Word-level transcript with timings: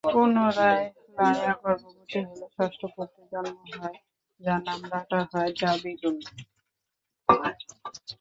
পুনরায় 0.03 0.85
লায়্যা 1.17 1.53
গর্ভবতী 1.61 2.19
হলে 2.27 2.45
ষষ্ঠ 2.55 2.81
পুত্রের 2.95 3.27
জন্ম 3.33 3.57
হয় 3.73 3.97
যার 4.39 4.59
নাম 4.67 4.81
রাখা 4.93 5.19
হয় 5.31 5.51
যাবিলূন। 5.59 6.17